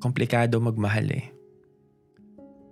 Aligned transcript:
komplikado 0.00 0.60
magmahal 0.60 1.08
eh. 1.12 1.26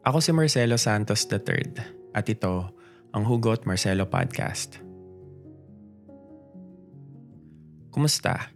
Ako 0.04 0.21
si 0.21 0.30
Marcelo 0.36 0.76
Santos 0.76 1.24
III 1.24 1.80
at 2.12 2.28
ito 2.28 2.68
ang 3.16 3.24
Hugot 3.24 3.64
Marcelo 3.64 4.04
Podcast. 4.04 4.82
Kumusta? 7.88 8.52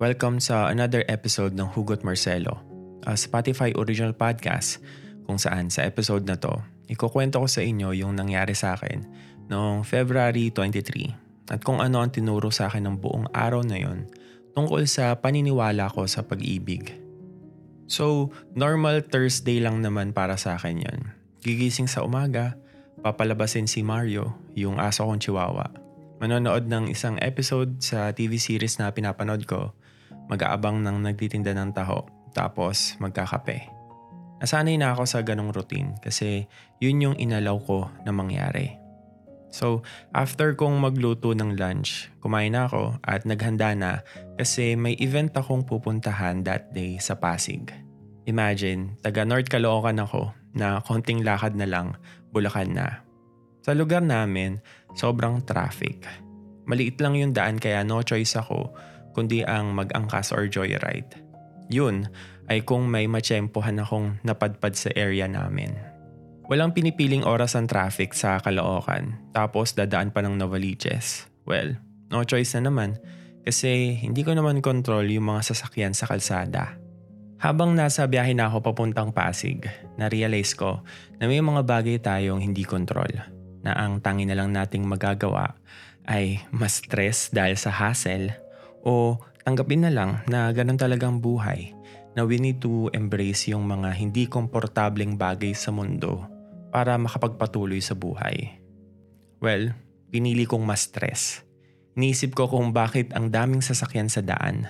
Welcome 0.00 0.40
sa 0.40 0.68
another 0.72 1.04
episode 1.08 1.52
ng 1.56 1.68
Hugot 1.72 2.04
Marcelo, 2.04 2.60
a 3.04 3.16
Spotify 3.16 3.72
original 3.76 4.12
podcast 4.12 4.80
kung 5.26 5.36
saan 5.40 5.68
sa 5.68 5.82
episode 5.82 6.22
na 6.28 6.38
to, 6.38 6.54
ikukwento 6.86 7.42
ko 7.42 7.48
sa 7.50 7.60
inyo 7.64 7.92
yung 7.96 8.14
nangyari 8.14 8.54
sa 8.54 8.78
akin 8.78 9.02
noong 9.50 9.82
February 9.82 10.54
23 10.54 11.50
at 11.50 11.62
kung 11.62 11.82
ano 11.82 12.02
ang 12.02 12.10
tinuro 12.10 12.50
sa 12.50 12.70
akin 12.70 12.86
ng 12.86 12.96
buong 12.98 13.26
araw 13.34 13.62
na 13.62 13.78
yon 13.78 14.06
tungkol 14.54 14.86
sa 14.86 15.14
paniniwala 15.18 15.90
ko 15.90 16.06
sa 16.06 16.22
pag-ibig 16.26 17.05
So, 17.86 18.34
normal 18.54 19.06
Thursday 19.06 19.62
lang 19.62 19.82
naman 19.82 20.10
para 20.10 20.34
sa 20.34 20.58
akin 20.58 20.82
yan. 20.82 21.00
Gigising 21.46 21.86
sa 21.86 22.02
umaga, 22.02 22.58
papalabasin 23.06 23.70
si 23.70 23.86
Mario, 23.86 24.34
yung 24.58 24.82
aso 24.82 25.06
kong 25.06 25.22
chihuahua. 25.22 25.70
Manonood 26.18 26.66
ng 26.66 26.90
isang 26.90 27.14
episode 27.22 27.78
sa 27.78 28.10
TV 28.10 28.42
series 28.42 28.82
na 28.82 28.90
pinapanood 28.90 29.46
ko, 29.46 29.70
mag-aabang 30.26 30.82
ng 30.82 31.06
nagtitinda 31.06 31.54
ng 31.54 31.70
taho, 31.70 32.08
tapos 32.34 32.98
magkakape. 32.98 33.70
Nasanay 34.42 34.76
na 34.76 34.92
ako 34.92 35.06
sa 35.08 35.24
ganong 35.24 35.54
routine 35.54 35.96
kasi 36.02 36.44
yun 36.82 37.00
yung 37.00 37.16
inalaw 37.16 37.56
ko 37.62 37.88
na 38.04 38.12
mangyari. 38.12 38.76
So, 39.48 39.80
after 40.12 40.52
kong 40.52 40.82
magluto 40.82 41.32
ng 41.32 41.56
lunch, 41.56 42.12
kumain 42.20 42.52
na 42.52 42.68
ako 42.68 43.00
at 43.00 43.24
naghanda 43.24 43.72
na 43.72 44.04
kasi 44.36 44.76
may 44.76 44.92
event 45.00 45.32
akong 45.32 45.64
pupuntahan 45.64 46.44
that 46.44 46.74
day 46.76 47.00
sa 47.00 47.16
Pasig. 47.16 47.85
Imagine, 48.26 48.98
taga 49.06 49.22
North 49.22 49.46
Caloocan 49.46 50.02
ako 50.02 50.34
na 50.58 50.82
konting 50.82 51.22
lakad 51.22 51.54
na 51.54 51.66
lang, 51.66 51.94
Bulacan 52.34 52.74
na. 52.74 53.06
Sa 53.62 53.70
lugar 53.70 54.02
namin, 54.02 54.58
sobrang 54.98 55.42
traffic. 55.46 56.02
Maliit 56.66 56.98
lang 56.98 57.14
yung 57.14 57.30
daan 57.30 57.62
kaya 57.62 57.86
no 57.86 58.02
choice 58.02 58.34
ako 58.34 58.74
kundi 59.14 59.46
ang 59.46 59.72
mag-angkas 59.72 60.34
or 60.34 60.50
joyride. 60.50 61.08
Yun 61.70 62.10
ay 62.50 62.62
kung 62.66 62.86
may 62.86 63.06
matsyempohan 63.06 63.78
akong 63.78 64.18
napadpad 64.26 64.74
sa 64.74 64.90
area 64.98 65.30
namin. 65.30 65.74
Walang 66.46 66.74
pinipiling 66.74 67.26
oras 67.26 67.58
ang 67.58 67.66
traffic 67.66 68.14
sa 68.14 68.38
Caloocan 68.38 69.34
tapos 69.34 69.74
dadaan 69.74 70.14
pa 70.14 70.22
ng 70.22 70.38
Novaliches. 70.38 71.26
Well, 71.46 71.74
no 72.10 72.22
choice 72.22 72.54
na 72.58 72.70
naman 72.70 72.98
kasi 73.42 73.98
hindi 73.98 74.22
ko 74.22 74.34
naman 74.34 74.62
control 74.62 75.06
yung 75.10 75.30
mga 75.30 75.54
sasakyan 75.54 75.94
sa 75.94 76.06
kalsada. 76.10 76.85
Habang 77.46 77.78
nasa 77.78 78.02
biyahe 78.10 78.34
na 78.34 78.50
ako 78.50 78.74
papuntang 78.74 79.14
Pasig, 79.14 79.70
na-realize 79.94 80.58
ko 80.58 80.82
na 81.22 81.30
may 81.30 81.38
mga 81.38 81.62
bagay 81.62 82.02
tayong 82.02 82.42
hindi 82.42 82.66
control 82.66 83.06
na 83.62 83.70
ang 83.70 84.02
tangi 84.02 84.26
na 84.26 84.34
lang 84.34 84.50
nating 84.50 84.82
magagawa 84.82 85.54
ay 86.10 86.42
mas 86.50 86.82
stress 86.82 87.30
dahil 87.30 87.54
sa 87.54 87.70
hassle 87.70 88.34
o 88.82 89.22
tanggapin 89.46 89.86
na 89.86 89.94
lang 89.94 90.26
na 90.26 90.50
ganun 90.50 90.74
talagang 90.74 91.22
buhay 91.22 91.70
na 92.18 92.26
we 92.26 92.42
need 92.42 92.58
to 92.58 92.90
embrace 92.90 93.46
yung 93.46 93.62
mga 93.62 93.94
hindi 93.94 94.26
komportableng 94.26 95.14
bagay 95.14 95.54
sa 95.54 95.70
mundo 95.70 96.26
para 96.74 96.98
makapagpatuloy 96.98 97.78
sa 97.78 97.94
buhay? 97.94 98.58
Well, 99.38 99.70
pinili 100.10 100.50
kong 100.50 100.66
mas 100.66 100.90
stress. 100.90 101.46
Iniisip 101.94 102.34
ko 102.34 102.50
kung 102.50 102.74
bakit 102.74 103.14
ang 103.14 103.30
daming 103.30 103.62
sasakyan 103.62 104.10
sa 104.10 104.18
daan. 104.18 104.66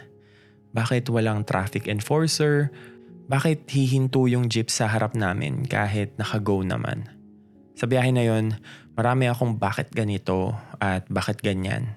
Bakit 0.77 1.09
walang 1.09 1.49
traffic 1.49 1.89
enforcer? 1.89 2.69
Bakit 3.33 3.65
hihinto 3.73 4.29
yung 4.29 4.53
jeep 4.53 4.69
sa 4.69 4.87
harap 4.93 5.17
namin 5.17 5.65
kahit 5.65 6.13
nakago 6.21 6.61
naman? 6.61 7.09
Sa 7.73 7.89
biyahe 7.89 8.13
na 8.13 8.29
yon, 8.29 8.61
marami 8.93 9.33
akong 9.33 9.57
bakit 9.57 9.89
ganito 9.97 10.53
at 10.77 11.09
bakit 11.09 11.41
ganyan. 11.41 11.97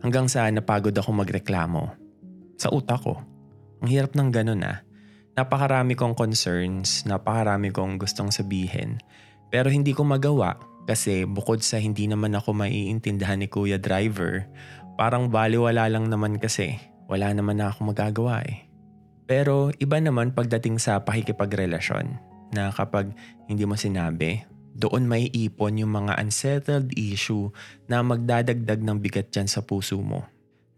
Hanggang 0.00 0.26
sa 0.32 0.48
napagod 0.48 0.96
ako 0.96 1.12
magreklamo. 1.12 1.92
Sa 2.56 2.72
utak 2.72 3.04
ko. 3.04 3.20
Ang 3.84 3.88
hirap 3.92 4.16
ng 4.16 4.32
ganun 4.32 4.64
ah 4.64 4.80
napakarami 5.32 5.96
kong 5.96 6.12
concerns, 6.12 7.08
napakarami 7.08 7.72
kong 7.72 7.96
gustong 7.96 8.28
sabihin. 8.28 9.00
Pero 9.48 9.72
hindi 9.72 9.96
ko 9.96 10.04
magawa 10.04 10.56
kasi 10.84 11.24
bukod 11.24 11.64
sa 11.64 11.80
hindi 11.80 12.08
naman 12.08 12.36
ako 12.36 12.52
maiintindihan 12.56 13.40
ni 13.40 13.48
Kuya 13.48 13.80
Driver, 13.80 14.48
parang 15.00 15.32
baliwala 15.32 15.88
lang 15.88 16.08
naman 16.12 16.36
kasi 16.36 16.76
wala 17.06 17.32
naman 17.34 17.58
na 17.58 17.70
ako 17.70 17.94
magagawa 17.94 18.42
eh. 18.46 18.66
Pero 19.26 19.70
iba 19.78 19.96
naman 19.96 20.34
pagdating 20.34 20.76
sa 20.82 21.00
pakikipagrelasyon 21.02 22.06
na 22.52 22.68
kapag 22.74 23.14
hindi 23.48 23.64
mo 23.64 23.78
sinabi, 23.78 24.44
doon 24.72 25.04
may 25.04 25.28
ipon 25.28 25.80
yung 25.80 25.92
mga 25.92 26.16
unsettled 26.20 26.92
issue 26.96 27.52
na 27.88 28.00
magdadagdag 28.00 28.80
ng 28.80 28.98
bigat 29.00 29.28
dyan 29.32 29.48
sa 29.48 29.60
puso 29.60 30.00
mo 30.00 30.24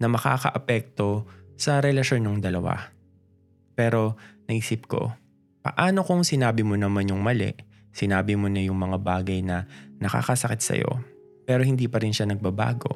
na 0.03 0.11
makakaapekto 0.11 1.27
sa 1.55 1.79
relasyon 1.79 2.27
ng 2.27 2.39
dalawa. 2.43 2.91
Pero 3.79 4.19
naisip 4.51 4.91
ko, 4.91 5.15
paano 5.63 6.03
kung 6.03 6.27
sinabi 6.27 6.67
mo 6.67 6.75
naman 6.75 7.11
yung 7.11 7.23
mali, 7.23 7.55
sinabi 7.95 8.35
mo 8.35 8.51
na 8.51 8.63
yung 8.63 8.79
mga 8.79 8.99
bagay 8.99 9.41
na 9.43 9.67
nakakasakit 10.03 10.61
sa'yo, 10.61 10.91
pero 11.47 11.63
hindi 11.63 11.87
pa 11.87 12.03
rin 12.03 12.11
siya 12.11 12.27
nagbabago. 12.27 12.91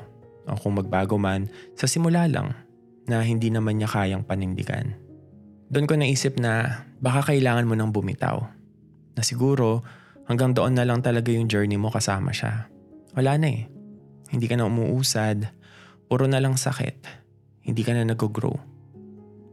O 0.49 0.57
kung 0.59 0.81
magbago 0.81 1.15
man, 1.21 1.47
sa 1.79 1.87
simula 1.87 2.27
lang, 2.27 2.57
na 3.09 3.25
hindi 3.25 3.49
naman 3.49 3.81
niya 3.81 3.89
kayang 3.89 4.23
panindigan. 4.23 4.95
Doon 5.69 5.89
ko 5.89 5.97
naisip 5.97 6.37
na 6.37 6.85
baka 7.01 7.33
kailangan 7.33 7.69
mo 7.69 7.75
nang 7.77 7.93
bumitaw. 7.93 8.41
Na 9.17 9.23
siguro 9.25 9.83
hanggang 10.29 10.53
doon 10.53 10.77
na 10.77 10.85
lang 10.85 11.01
talaga 11.01 11.33
yung 11.33 11.49
journey 11.49 11.77
mo 11.77 11.89
kasama 11.89 12.33
siya. 12.33 12.69
Wala 13.17 13.41
na 13.41 13.49
eh. 13.49 13.69
Hindi 14.29 14.47
ka 14.49 14.57
na 14.57 14.69
umuusad. 14.69 15.49
Puro 16.09 16.25
na 16.25 16.41
lang 16.41 16.57
sakit. 16.57 17.05
Hindi 17.65 17.83
ka 17.85 17.93
na 17.97 18.05
nag-grow 18.05 18.57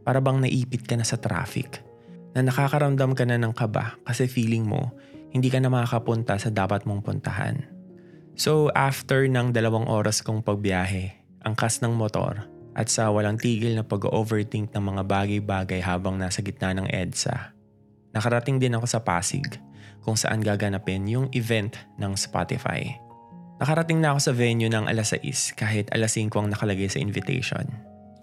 para 0.06 0.22
bang 0.22 0.38
naipit 0.38 0.86
ka 0.86 0.94
na 0.94 1.02
sa 1.02 1.18
traffic. 1.18 1.82
Na 2.32 2.46
nakakaramdam 2.46 3.18
ka 3.18 3.26
na 3.26 3.42
ng 3.42 3.50
kaba 3.50 3.98
kasi 4.06 4.30
feeling 4.30 4.62
mo 4.62 4.94
hindi 5.34 5.50
ka 5.50 5.58
na 5.58 5.68
makakapunta 5.68 6.38
sa 6.38 6.48
dapat 6.48 6.86
mong 6.86 7.02
puntahan. 7.02 7.66
So 8.38 8.70
after 8.72 9.26
ng 9.26 9.52
dalawang 9.52 9.90
oras 9.90 10.22
kong 10.22 10.46
pagbiyahe, 10.46 11.12
ang 11.42 11.58
kas 11.58 11.82
ng 11.82 11.92
motor 11.92 12.55
at 12.76 12.92
sa 12.92 13.08
walang 13.08 13.40
tigil 13.40 13.72
na 13.72 13.80
pag-overthink 13.80 14.68
ng 14.76 14.84
mga 14.84 15.02
bagay-bagay 15.08 15.80
habang 15.80 16.20
nasa 16.20 16.44
gitna 16.44 16.76
ng 16.76 16.92
EDSA, 16.92 17.56
nakarating 18.12 18.60
din 18.60 18.76
ako 18.76 18.84
sa 18.84 19.00
Pasig 19.00 19.48
kung 20.04 20.14
saan 20.14 20.44
gaganapin 20.44 21.08
yung 21.08 21.26
event 21.32 21.72
ng 21.96 22.12
Spotify. 22.14 22.84
Nakarating 23.56 24.04
na 24.04 24.12
ako 24.12 24.20
sa 24.20 24.32
venue 24.36 24.68
ng 24.68 24.84
alas 24.84 25.16
6 25.16 25.56
kahit 25.56 25.88
alas 25.96 26.12
5 26.12 26.28
ang 26.36 26.52
nakalagay 26.52 26.92
sa 26.92 27.00
invitation 27.00 27.64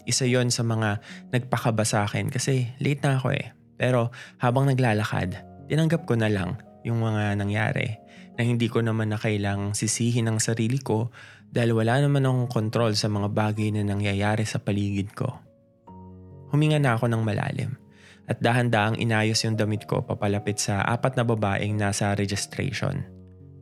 isa 0.04 0.28
yon 0.28 0.52
sa 0.52 0.62
mga 0.62 1.00
nagpakaba 1.32 1.82
sa 1.84 2.04
akin 2.04 2.28
kasi 2.28 2.70
late 2.80 3.00
na 3.04 3.18
ako 3.18 3.32
eh. 3.34 3.52
Pero 3.74 4.14
habang 4.38 4.68
naglalakad, 4.68 5.40
tinanggap 5.66 6.06
ko 6.06 6.14
na 6.14 6.30
lang 6.30 6.60
yung 6.84 7.00
mga 7.00 7.40
nangyari 7.40 7.96
na 8.34 8.42
hindi 8.42 8.66
ko 8.66 8.82
naman 8.82 9.14
na 9.14 9.18
kailang 9.18 9.72
sisihin 9.72 10.26
ang 10.26 10.38
sarili 10.42 10.82
ko 10.82 11.14
dahil 11.54 11.74
wala 11.74 12.02
naman 12.02 12.26
akong 12.26 12.50
kontrol 12.50 12.92
sa 12.98 13.06
mga 13.06 13.30
bagay 13.30 13.70
na 13.70 13.86
nangyayari 13.86 14.42
sa 14.42 14.58
paligid 14.58 15.14
ko. 15.14 15.30
Huminga 16.50 16.82
na 16.82 16.98
ako 16.98 17.10
ng 17.10 17.22
malalim 17.22 17.78
at 18.26 18.40
dahan-dahang 18.40 18.98
inayos 18.98 19.42
yung 19.44 19.54
damit 19.54 19.86
ko 19.86 20.02
papalapit 20.02 20.58
sa 20.58 20.82
apat 20.82 21.14
na 21.14 21.22
babaeng 21.22 21.78
nasa 21.78 22.16
registration. 22.18 23.06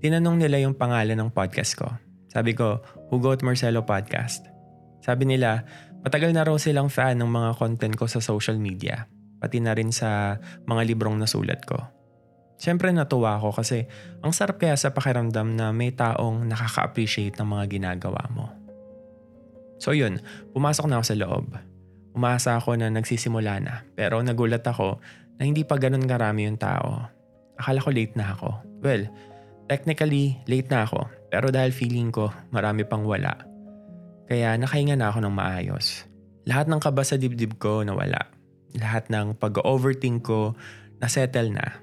Tinanong 0.01 0.41
nila 0.41 0.63
yung 0.63 0.75
pangalan 0.75 1.19
ng 1.19 1.31
podcast 1.31 1.77
ko. 1.77 1.89
Sabi 2.33 2.57
ko, 2.57 2.81
Hugot 3.13 3.45
Marcelo 3.45 3.85
Podcast. 3.85 4.49
Sabi 5.05 5.29
nila, 5.29 5.67
Matagal 6.03 6.35
na 6.35 6.43
raw 6.43 6.59
silang 6.59 6.91
fan 6.91 7.23
ng 7.23 7.31
mga 7.31 7.51
content 7.63 7.95
ko 7.95 8.11
sa 8.11 8.19
social 8.19 8.59
media, 8.59 9.07
pati 9.39 9.63
na 9.63 9.71
rin 9.71 9.95
sa 9.95 10.35
mga 10.67 10.83
librong 10.91 11.15
nasulat 11.15 11.63
ko. 11.63 11.79
Siyempre 12.63 12.95
natuwa 12.95 13.43
ako 13.43 13.59
kasi 13.59 13.91
ang 14.23 14.31
sarap 14.31 14.63
kaya 14.63 14.79
sa 14.79 14.95
pakiramdam 14.95 15.59
na 15.59 15.75
may 15.75 15.91
taong 15.91 16.47
nakaka-appreciate 16.47 17.35
ng 17.43 17.49
mga 17.51 17.65
ginagawa 17.67 18.23
mo. 18.31 18.55
So 19.83 19.91
yun, 19.91 20.23
pumasok 20.55 20.87
na 20.87 21.03
ako 21.03 21.05
sa 21.11 21.19
loob. 21.19 21.47
Umasa 22.15 22.55
ako 22.55 22.79
na 22.79 22.87
nagsisimula 22.87 23.59
na 23.59 23.83
pero 23.99 24.23
nagulat 24.23 24.63
ako 24.63 25.03
na 25.37 25.43
hindi 25.43 25.67
pa 25.67 25.75
ganun 25.75 26.07
karami 26.07 26.47
yung 26.47 26.61
tao. 26.61 27.03
Akala 27.59 27.83
ko 27.83 27.91
late 27.91 28.15
na 28.15 28.31
ako. 28.39 28.63
Well, 28.79 29.11
technically 29.67 30.39
late 30.47 30.71
na 30.71 30.87
ako 30.87 31.11
pero 31.35 31.51
dahil 31.51 31.75
feeling 31.75 32.15
ko 32.15 32.31
marami 32.55 32.87
pang 32.87 33.03
wala 33.03 33.35
kaya 34.31 34.55
nakahinga 34.55 34.95
na 34.95 35.11
ako 35.11 35.19
ng 35.27 35.35
maayos. 35.35 36.07
Lahat 36.47 36.71
ng 36.71 36.79
kaba 36.79 37.03
sa 37.03 37.19
dibdib 37.19 37.59
ko 37.59 37.83
nawala. 37.83 38.31
Lahat 38.79 39.11
ng 39.11 39.35
pag-overthink 39.35 40.23
ko 40.23 40.55
nasettle 41.03 41.51
na. 41.51 41.83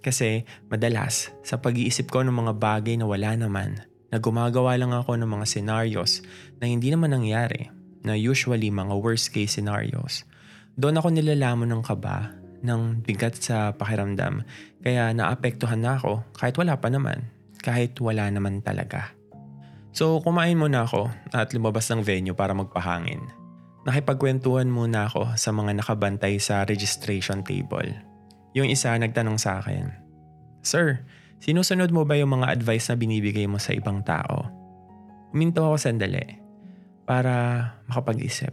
Kasi 0.00 0.48
madalas 0.72 1.28
sa 1.44 1.60
pag-iisip 1.60 2.08
ko 2.08 2.24
ng 2.24 2.32
mga 2.32 2.52
bagay 2.56 2.96
na 2.96 3.04
wala 3.04 3.36
naman, 3.36 3.84
na 4.10 4.18
gumagawa 4.18 4.74
lang 4.74 4.90
ako 4.90 5.14
ng 5.16 5.30
mga 5.30 5.46
scenarios 5.46 6.20
na 6.58 6.66
hindi 6.66 6.90
naman 6.90 7.14
nangyari, 7.14 7.70
na 8.02 8.16
usually 8.18 8.72
mga 8.72 8.96
worst 8.98 9.30
case 9.30 9.60
scenarios, 9.60 10.26
doon 10.74 10.98
ako 10.98 11.12
nilalamon 11.12 11.70
ng 11.70 11.82
kaba 11.84 12.32
ng 12.60 13.04
bigat 13.04 13.40
sa 13.40 13.72
pakiramdam 13.72 14.44
kaya 14.84 15.12
naapektuhan 15.16 15.80
na 15.80 15.96
ako 15.96 16.24
kahit 16.36 16.56
wala 16.56 16.76
pa 16.76 16.88
naman, 16.92 17.28
kahit 17.60 17.96
wala 18.00 18.28
naman 18.28 18.60
talaga. 18.64 19.12
So 19.92 20.22
kumain 20.24 20.56
muna 20.56 20.86
ako 20.88 21.12
at 21.34 21.52
lumabas 21.52 21.88
ng 21.90 22.00
venue 22.04 22.36
para 22.36 22.56
magpahangin. 22.56 23.20
Nakipagkwentuhan 23.84 24.68
muna 24.68 25.08
ako 25.08 25.36
sa 25.40 25.56
mga 25.56 25.80
nakabantay 25.80 26.36
sa 26.36 26.68
registration 26.68 27.40
table. 27.40 28.09
Yung 28.54 28.66
isa 28.66 28.94
nagtanong 28.98 29.38
sa 29.38 29.62
akin, 29.62 29.90
Sir, 30.60 31.00
sinusunod 31.40 31.88
mo 31.94 32.04
ba 32.04 32.18
yung 32.18 32.40
mga 32.40 32.52
advice 32.52 32.92
na 32.92 32.96
binibigay 33.00 33.48
mo 33.48 33.56
sa 33.56 33.72
ibang 33.72 34.04
tao? 34.04 34.50
Huminto 35.32 35.64
ako 35.64 35.78
sandali 35.78 36.36
para 37.08 37.64
makapag-isip. 37.88 38.52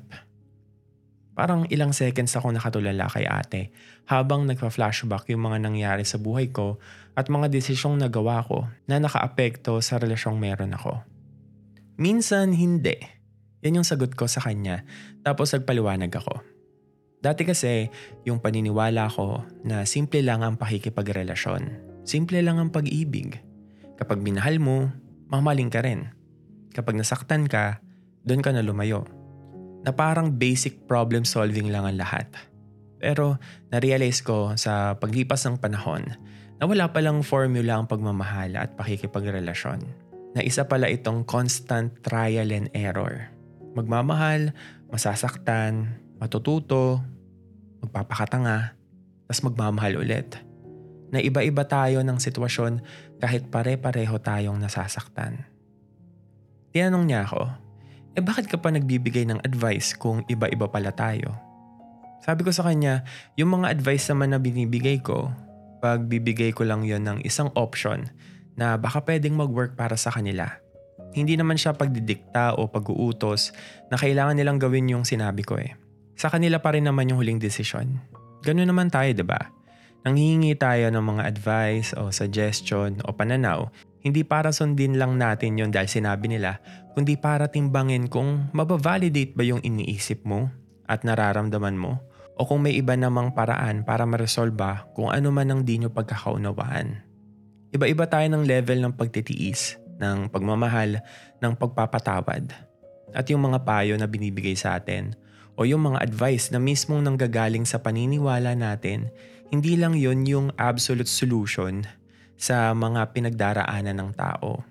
Parang 1.38 1.70
ilang 1.70 1.94
seconds 1.94 2.34
ako 2.34 2.50
nakatulala 2.50 3.06
kay 3.14 3.30
ate 3.30 3.70
habang 4.10 4.50
nagpa-flashback 4.50 5.30
yung 5.30 5.46
mga 5.46 5.62
nangyari 5.62 6.02
sa 6.02 6.18
buhay 6.18 6.50
ko 6.50 6.82
at 7.14 7.30
mga 7.30 7.54
desisyong 7.54 8.02
nagawa 8.02 8.42
ko 8.42 8.66
na 8.90 8.98
nakaapekto 8.98 9.78
sa 9.86 10.02
relasyong 10.02 10.42
meron 10.42 10.74
ako. 10.74 10.98
Minsan 12.02 12.58
hindi. 12.58 12.98
Yan 13.62 13.82
yung 13.82 13.88
sagot 13.88 14.18
ko 14.18 14.26
sa 14.26 14.42
kanya 14.42 14.82
tapos 15.22 15.54
nagpaliwanag 15.54 16.10
ako. 16.10 16.57
Dati 17.18 17.42
kasi 17.44 17.90
yung 18.30 18.38
paniniwala 18.38 19.10
ko 19.10 19.42
na 19.66 19.84
simple 19.90 20.22
lang 20.22 20.46
ang 20.46 20.56
pakikipagrelasyon. 20.56 21.62
Simple 22.06 22.40
lang 22.46 22.62
ang 22.62 22.70
pag-ibig. 22.70 23.42
Kapag 23.98 24.22
minahal 24.22 24.62
mo, 24.62 24.94
mamaling 25.28 25.74
ka 25.74 25.82
rin. 25.82 26.14
Kapag 26.78 26.94
nasaktan 26.94 27.50
ka, 27.50 27.82
doon 28.22 28.46
ka 28.46 28.54
na 28.54 28.62
lumayo 28.62 29.10
na 29.82 29.90
parang 29.96 30.30
basic 30.36 30.86
problem 30.86 31.26
solving 31.26 31.74
lang 31.74 31.90
ang 31.90 31.98
lahat. 31.98 32.30
Pero 33.02 33.42
na-realize 33.74 34.22
ko 34.22 34.54
sa 34.54 34.98
paglipas 34.98 35.42
ng 35.46 35.58
panahon 35.58 36.06
na 36.58 36.64
wala 36.66 36.90
palang 36.90 37.22
formula 37.22 37.78
ang 37.78 37.86
pagmamahal 37.86 38.58
at 38.58 38.74
pakikipagrelasyon. 38.78 39.86
Na 40.38 40.42
isa 40.46 40.70
pala 40.70 40.90
itong 40.90 41.26
constant 41.26 41.98
trial 42.06 42.54
and 42.54 42.70
error. 42.78 43.30
Magmamahal, 43.74 44.54
masasaktan, 44.90 45.98
matututo, 46.18 47.02
magpapakatanga, 47.82 48.78
tapos 49.26 49.42
magmamahal 49.46 50.02
ulit. 50.02 50.38
Na 51.14 51.24
iba-iba 51.24 51.64
tayo 51.64 52.04
ng 52.04 52.20
sitwasyon 52.20 52.84
kahit 53.24 53.48
pare-pareho 53.48 54.20
tayong 54.20 54.60
nasasaktan. 54.60 55.48
Tinanong 56.76 57.06
niya 57.08 57.24
ako, 57.24 57.48
eh 58.18 58.22
bakit 58.26 58.50
ka 58.50 58.60
pa 58.60 58.74
nagbibigay 58.74 59.24
ng 59.30 59.40
advice 59.46 59.96
kung 59.96 60.26
iba-iba 60.28 60.68
pala 60.68 60.92
tayo? 60.92 61.38
Sabi 62.26 62.44
ko 62.44 62.52
sa 62.52 62.66
kanya, 62.66 63.08
yung 63.40 63.56
mga 63.56 63.72
advice 63.72 64.10
naman 64.12 64.36
na 64.36 64.40
binibigay 64.42 65.00
ko, 65.00 65.32
pag 65.80 66.10
bibigay 66.10 66.52
ko 66.52 66.66
lang 66.66 66.84
yon 66.84 67.06
ng 67.06 67.22
isang 67.24 67.54
option 67.54 68.10
na 68.58 68.76
baka 68.76 69.00
pwedeng 69.06 69.38
mag-work 69.38 69.78
para 69.78 69.94
sa 69.96 70.10
kanila. 70.10 70.50
Hindi 71.14 71.38
naman 71.38 71.56
siya 71.56 71.78
pagdidikta 71.78 72.58
o 72.58 72.68
pag-uutos 72.68 73.54
na 73.88 73.96
kailangan 73.96 74.36
nilang 74.36 74.60
gawin 74.60 74.92
yung 74.92 75.06
sinabi 75.06 75.46
ko 75.46 75.56
eh. 75.62 75.78
Sa 76.18 76.34
kanila 76.34 76.58
pa 76.58 76.74
rin 76.74 76.90
naman 76.90 77.14
yung 77.14 77.22
huling 77.22 77.38
desisyon. 77.38 78.02
Ganun 78.42 78.68
naman 78.68 78.90
tayo, 78.90 79.14
ba? 79.14 79.22
Diba? 79.22 79.42
Nanghihingi 80.04 80.58
tayo 80.58 80.90
ng 80.90 81.04
mga 81.04 81.24
advice 81.30 81.94
o 81.94 82.10
suggestion 82.10 82.98
o 83.06 83.14
pananaw 83.14 83.70
hindi 84.08 84.24
para 84.24 84.56
sundin 84.56 84.96
lang 84.96 85.20
natin 85.20 85.60
yon 85.60 85.68
dahil 85.68 85.92
sinabi 85.92 86.32
nila, 86.32 86.64
kundi 86.96 87.20
para 87.20 87.52
timbangin 87.52 88.08
kung 88.08 88.48
mabavalidate 88.56 89.36
ba 89.36 89.44
yung 89.44 89.60
iniisip 89.60 90.24
mo 90.24 90.48
at 90.88 91.04
nararamdaman 91.04 91.76
mo 91.76 92.00
o 92.40 92.48
kung 92.48 92.64
may 92.64 92.80
iba 92.80 92.96
namang 92.96 93.36
paraan 93.36 93.84
para 93.84 94.08
maresolba 94.08 94.88
kung 94.96 95.12
ano 95.12 95.28
man 95.36 95.52
ang 95.52 95.62
di 95.68 95.84
nyo 95.84 95.92
pagkakaunawaan. 95.92 97.04
Iba-iba 97.76 98.08
tayo 98.08 98.32
ng 98.32 98.48
level 98.48 98.80
ng 98.80 98.94
pagtitiis, 98.96 99.76
ng 100.00 100.32
pagmamahal, 100.32 101.04
ng 101.44 101.54
pagpapatawad. 101.60 102.56
At 103.12 103.28
yung 103.28 103.44
mga 103.44 103.68
payo 103.68 104.00
na 104.00 104.08
binibigay 104.08 104.56
sa 104.56 104.80
atin 104.80 105.20
o 105.58 105.66
yung 105.66 105.90
mga 105.90 106.06
advice 106.06 106.54
na 106.54 106.62
mismong 106.62 107.02
nanggagaling 107.04 107.66
sa 107.66 107.82
paniniwala 107.82 108.54
natin, 108.54 109.10
hindi 109.50 109.74
lang 109.74 109.98
yon 109.98 110.24
yung 110.30 110.48
absolute 110.56 111.10
solution 111.10 111.82
sa 112.38 112.72
mga 112.78 113.12
pinagdaraanan 113.12 113.98
ng 113.98 114.12
tao. 114.14 114.62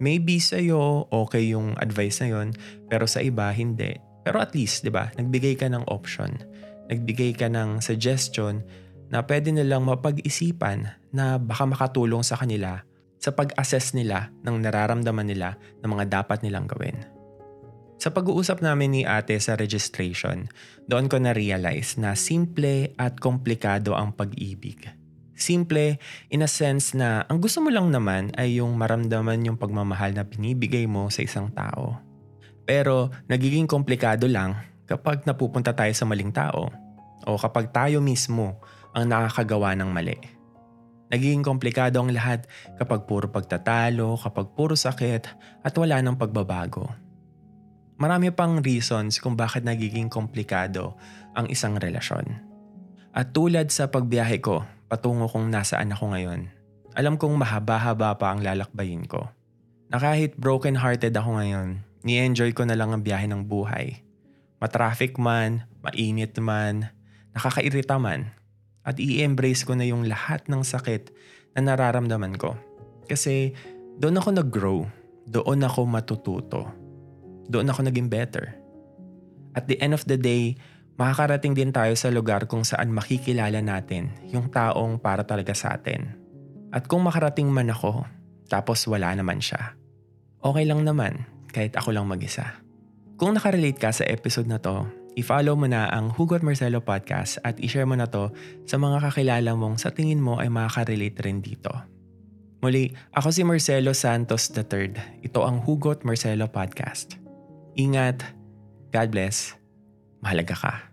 Maybe 0.00 0.40
sa 0.40 0.56
iyo 0.56 1.10
okay 1.12 1.52
yung 1.52 1.76
advice 1.76 2.24
na 2.24 2.32
yon, 2.32 2.56
pero 2.88 3.04
sa 3.04 3.20
iba 3.20 3.50
hindi. 3.52 3.98
Pero 4.24 4.40
at 4.40 4.54
least, 4.56 4.86
'di 4.86 4.92
ba? 4.94 5.12
Nagbigay 5.18 5.58
ka 5.60 5.68
ng 5.68 5.84
option. 5.90 6.32
Nagbigay 6.88 7.36
ka 7.36 7.50
ng 7.50 7.82
suggestion 7.84 8.64
na 9.10 9.26
pwede 9.26 9.50
nilang 9.50 9.84
mapag-isipan 9.84 10.86
na 11.10 11.36
baka 11.36 11.66
makatulong 11.66 12.22
sa 12.22 12.38
kanila 12.38 12.80
sa 13.20 13.34
pag-assess 13.34 13.92
nila 13.92 14.32
ng 14.46 14.56
nararamdaman 14.64 15.28
nila 15.28 15.58
ng 15.84 15.88
mga 15.90 16.04
dapat 16.22 16.40
nilang 16.40 16.64
gawin. 16.64 16.96
Sa 18.00 18.08
pag-uusap 18.08 18.64
namin 18.64 18.96
ni 18.96 19.02
ate 19.04 19.36
sa 19.36 19.60
registration, 19.60 20.48
doon 20.88 21.04
ko 21.04 21.20
na-realize 21.20 22.00
na 22.00 22.16
simple 22.16 22.96
at 22.96 23.20
komplikado 23.20 23.92
ang 23.92 24.16
pag-ibig. 24.16 24.88
Simple 25.36 26.00
in 26.32 26.40
a 26.40 26.48
sense 26.48 26.96
na 26.96 27.28
ang 27.28 27.44
gusto 27.44 27.60
mo 27.60 27.68
lang 27.68 27.92
naman 27.92 28.32
ay 28.40 28.56
yung 28.56 28.72
maramdaman 28.80 29.44
yung 29.44 29.60
pagmamahal 29.60 30.16
na 30.16 30.24
binibigay 30.24 30.88
mo 30.88 31.12
sa 31.12 31.28
isang 31.28 31.52
tao. 31.52 32.00
Pero 32.64 33.12
nagiging 33.28 33.68
komplikado 33.68 34.24
lang 34.32 34.56
kapag 34.88 35.28
napupunta 35.28 35.76
tayo 35.76 35.92
sa 35.92 36.08
maling 36.08 36.32
tao 36.32 36.72
o 37.28 37.36
kapag 37.36 37.68
tayo 37.68 38.00
mismo 38.00 38.64
ang 38.96 39.12
nakakagawa 39.12 39.76
ng 39.76 39.92
mali. 39.92 40.16
Nagiging 41.12 41.44
komplikado 41.44 42.00
ang 42.00 42.08
lahat 42.08 42.48
kapag 42.80 43.04
puro 43.04 43.28
pagtatalo, 43.28 44.16
kapag 44.16 44.56
puro 44.56 44.72
sakit 44.72 45.28
at 45.60 45.74
wala 45.76 46.00
ng 46.00 46.16
pagbabago. 46.16 47.09
Marami 48.00 48.32
pang 48.32 48.64
reasons 48.64 49.20
kung 49.20 49.36
bakit 49.36 49.60
nagiging 49.60 50.08
komplikado 50.08 50.96
ang 51.36 51.44
isang 51.52 51.76
relasyon. 51.76 52.24
At 53.12 53.36
tulad 53.36 53.68
sa 53.68 53.92
pagbiyahe 53.92 54.40
ko 54.40 54.64
patungo 54.88 55.28
kung 55.28 55.52
nasaan 55.52 55.92
ako 55.92 56.16
ngayon. 56.16 56.48
Alam 56.96 57.20
kong 57.20 57.36
mahaba-haba 57.36 58.16
pa 58.16 58.32
ang 58.32 58.40
lalakbayin 58.40 59.04
ko. 59.04 59.28
Na 59.92 60.00
kahit 60.00 60.32
broken-hearted 60.40 61.12
ako 61.12 61.44
ngayon, 61.44 61.84
ni-enjoy 62.00 62.56
ko 62.56 62.64
na 62.64 62.72
lang 62.72 62.96
ang 62.96 63.04
biyahe 63.04 63.28
ng 63.28 63.44
buhay. 63.44 64.00
Matraffic 64.64 65.20
man, 65.20 65.68
mainit 65.84 66.40
man, 66.40 66.88
nakakairita 67.36 68.00
man, 68.00 68.32
at 68.80 68.96
i-embrace 68.96 69.62
ko 69.68 69.76
na 69.76 69.84
yung 69.84 70.08
lahat 70.08 70.48
ng 70.48 70.64
sakit 70.64 71.12
na 71.52 71.68
nararamdaman 71.68 72.40
ko. 72.40 72.56
Kasi 73.04 73.52
doon 74.00 74.16
ako 74.16 74.28
nag-grow, 74.40 74.80
doon 75.28 75.60
ako 75.68 75.84
matututo, 75.84 76.79
doon 77.50 77.66
ako 77.66 77.90
naging 77.90 78.06
better. 78.06 78.54
At 79.58 79.66
the 79.66 79.74
end 79.82 79.92
of 79.92 80.06
the 80.06 80.14
day, 80.14 80.54
makakarating 80.94 81.58
din 81.58 81.74
tayo 81.74 81.98
sa 81.98 82.14
lugar 82.14 82.46
kung 82.46 82.62
saan 82.62 82.94
makikilala 82.94 83.58
natin 83.58 84.14
yung 84.30 84.46
taong 84.46 85.02
para 85.02 85.26
talaga 85.26 85.50
sa 85.52 85.74
atin. 85.74 86.14
At 86.70 86.86
kung 86.86 87.02
makarating 87.02 87.50
man 87.50 87.74
ako, 87.74 88.06
tapos 88.46 88.86
wala 88.86 89.10
naman 89.10 89.42
siya, 89.42 89.74
okay 90.38 90.62
lang 90.62 90.86
naman 90.86 91.26
kahit 91.50 91.74
ako 91.74 91.90
lang 91.90 92.06
mag-isa. 92.06 92.62
Kung 93.18 93.34
nakarelate 93.34 93.76
ka 93.76 93.90
sa 93.90 94.06
episode 94.06 94.46
na 94.46 94.62
to, 94.62 94.86
i-follow 95.18 95.58
mo 95.58 95.66
na 95.66 95.90
ang 95.90 96.14
Hugot 96.14 96.40
Marcelo 96.46 96.80
Podcast 96.80 97.42
at 97.42 97.58
i-share 97.60 97.84
mo 97.84 97.98
na 97.98 98.06
to 98.06 98.30
sa 98.64 98.78
mga 98.78 99.02
kakilala 99.10 99.52
mong 99.58 99.82
sa 99.82 99.90
tingin 99.90 100.22
mo 100.22 100.38
ay 100.38 100.48
makaka-relate 100.48 101.18
rin 101.26 101.42
dito. 101.42 101.68
Muli, 102.64 102.92
ako 103.12 103.28
si 103.28 103.42
Marcelo 103.44 103.92
Santos 103.92 104.48
III. 104.52 105.20
Ito 105.24 105.44
ang 105.44 105.64
Hugot 105.64 106.04
Marcelo 106.04 106.48
Podcast. 106.48 107.19
Ingat, 107.78 108.26
God 108.90 109.08
bless, 109.14 109.54
mahalaga 110.18 110.54
ka. 110.58 110.89